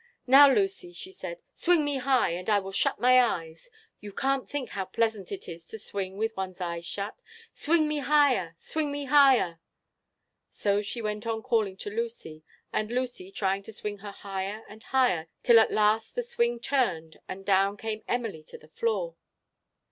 "Now, 0.25 0.51
Lucy," 0.51 0.93
she 0.93 1.11
said, 1.11 1.41
"swing 1.53 1.85
me 1.85 1.97
high, 1.97 2.31
and 2.31 2.49
I 2.49 2.57
will 2.57 2.71
shut 2.71 2.97
my 2.99 3.21
eyes; 3.23 3.69
you 3.99 4.11
can't 4.11 4.49
think 4.49 4.69
how 4.69 4.85
pleasant 4.85 5.31
it 5.31 5.47
is 5.47 5.67
to 5.67 5.77
swing 5.77 6.17
with 6.17 6.35
one's 6.35 6.59
eyes 6.59 6.85
shut. 6.87 7.19
Swing 7.53 7.87
me 7.87 7.99
higher! 7.99 8.55
swing 8.57 8.91
me 8.91 9.05
higher!" 9.05 9.59
So 10.49 10.81
she 10.81 11.03
went 11.03 11.27
on 11.27 11.43
calling 11.43 11.77
to 11.77 11.91
Lucy, 11.91 12.41
and 12.73 12.89
Lucy 12.89 13.31
trying 13.31 13.61
to 13.61 13.71
swing 13.71 13.99
her 13.99 14.09
higher 14.09 14.63
and 14.67 14.81
higher, 14.85 15.27
till 15.43 15.59
at 15.59 15.71
last 15.71 16.15
the 16.15 16.23
swing 16.23 16.59
turned, 16.59 17.19
and 17.27 17.45
down 17.45 17.77
came 17.77 18.01
Emily 18.07 18.41
to 18.45 18.57
the 18.57 18.69
floor. 18.69 19.17